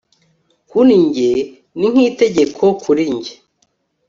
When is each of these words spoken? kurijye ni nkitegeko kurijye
kurijye 0.69 1.31
ni 1.77 1.87
nkitegeko 1.93 2.65
kurijye 2.81 3.33